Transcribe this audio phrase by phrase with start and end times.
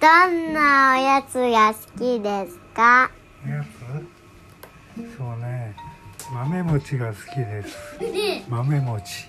[0.00, 3.10] どんなおやつが好きですか？
[3.44, 3.64] おや
[4.94, 5.16] つ？
[5.16, 5.74] そうね。
[6.32, 7.76] 豆餅が好きです。
[8.48, 9.28] 豆餅。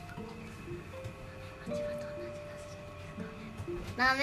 [3.95, 4.15] 豆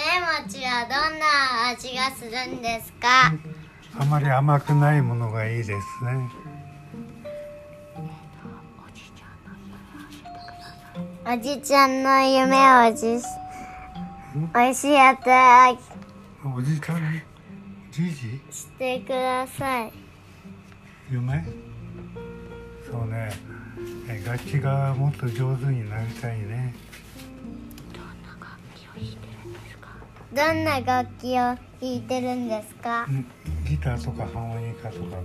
[0.43, 3.33] 餅はどんな味がするんですか？
[3.99, 5.81] あまり甘くないものがいいですね。
[11.27, 13.21] おじちゃんの夢をじ
[14.55, 15.27] おいしいやつ。
[16.47, 17.01] をおじちゃん
[17.91, 18.41] じいじ？
[18.51, 19.93] してください。
[21.11, 21.45] 夢
[22.89, 23.31] そうね。
[24.09, 26.75] え楽器がもっと上手になりたいね。
[30.33, 33.07] どんな楽器を弾いてるんですか？
[33.09, 33.27] うん
[33.69, 35.17] ギターとかハーモニカとか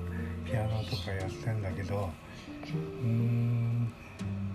[0.45, 2.09] ピアノとかやってんだけど
[3.03, 3.93] うーん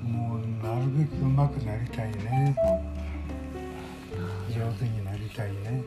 [0.02, 2.56] もうなるべく上手くなりたいね
[5.34, 5.82] たいね。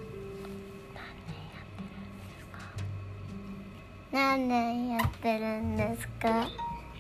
[4.11, 6.47] 何年やってるんですか？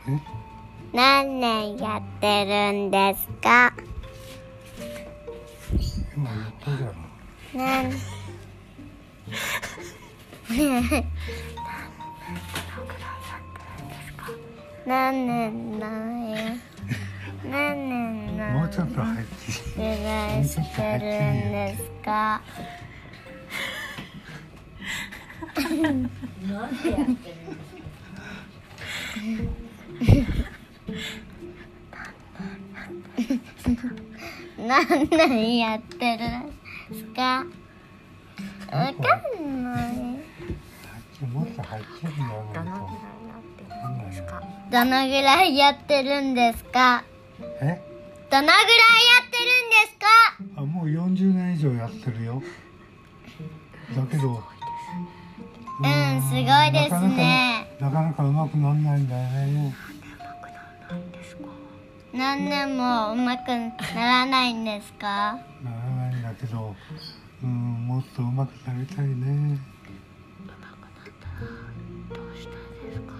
[0.07, 0.19] え？
[0.93, 3.73] 何年やってるんですか？
[6.15, 6.95] 今言ったじゃん。
[7.53, 7.93] 何？
[14.85, 15.25] 何？
[15.25, 16.57] 年のよ
[17.45, 22.41] 何年のもうちょっとはっきりぐらいしてるんですか
[34.57, 37.45] 何年やってるんですか
[38.71, 39.93] わかんない
[41.27, 42.79] もっとはっきり言わない
[43.57, 47.03] と分かんないどのぐらいやってるんですか
[47.61, 47.81] え？
[48.29, 48.63] どのぐらいや
[49.25, 50.05] ってるんですか？
[50.57, 52.41] あもう40年以上やってるよ。
[53.95, 54.43] だけど。
[55.81, 57.67] うんすごいですね。
[57.79, 59.75] なかなかなかなか上手くならないんだよね
[62.13, 65.39] 何年もうまくならないんですか？
[65.63, 65.77] なら
[66.09, 66.75] ないんだけど。
[67.43, 69.57] うんもっと上手くなりたいね。
[69.57, 69.93] う
[70.45, 72.51] まくなったらどうしたい
[72.89, 73.13] ですか？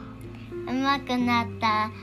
[1.98, 2.00] う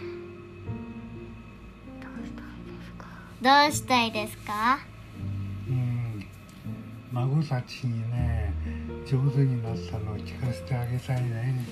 [5.73, 6.27] ん。
[7.13, 8.53] 孫たちにね
[9.07, 11.65] 上手になったのを聞かせてあげたいね。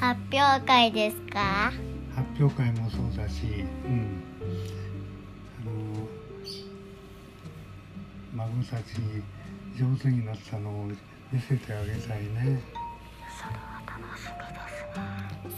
[0.00, 1.72] 発表会ですか？
[2.14, 4.22] 発表会もそうだし、うん、
[5.60, 5.70] あの
[8.46, 9.22] 孫たちに
[9.76, 10.86] 上手になったのを
[11.32, 12.62] 見せてあげたいね。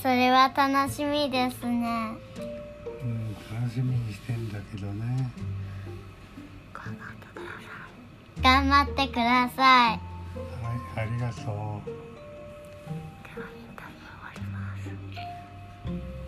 [0.03, 1.69] それは楽しみですね。
[1.69, 2.50] うん、楽しみ
[3.79, 5.31] にしてんだけどね。
[8.43, 10.01] 頑張ってくださいは
[10.97, 12.11] い、ありがとう。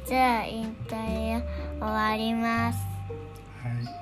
[0.05, 1.43] じゃあインタビュー
[1.79, 2.79] 終わります
[3.63, 4.02] はい。